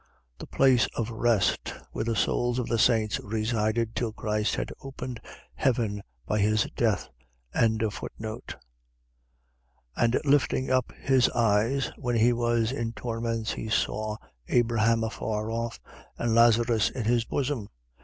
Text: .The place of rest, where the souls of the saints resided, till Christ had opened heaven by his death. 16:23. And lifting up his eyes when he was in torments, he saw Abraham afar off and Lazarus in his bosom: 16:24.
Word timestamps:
.The 0.39 0.47
place 0.47 0.87
of 0.97 1.11
rest, 1.11 1.75
where 1.91 2.03
the 2.03 2.15
souls 2.15 2.57
of 2.57 2.65
the 2.67 2.79
saints 2.79 3.19
resided, 3.19 3.95
till 3.95 4.11
Christ 4.11 4.55
had 4.55 4.71
opened 4.81 5.21
heaven 5.53 6.01
by 6.25 6.39
his 6.39 6.63
death. 6.75 7.07
16:23. 7.53 8.55
And 9.95 10.19
lifting 10.25 10.71
up 10.71 10.91
his 10.99 11.29
eyes 11.29 11.91
when 11.97 12.15
he 12.15 12.33
was 12.33 12.71
in 12.71 12.93
torments, 12.93 13.51
he 13.51 13.69
saw 13.69 14.17
Abraham 14.47 15.03
afar 15.03 15.51
off 15.51 15.79
and 16.17 16.33
Lazarus 16.33 16.89
in 16.89 17.03
his 17.05 17.23
bosom: 17.25 17.59
16:24. 17.59 17.67